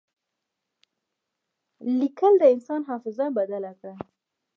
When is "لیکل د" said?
1.99-2.43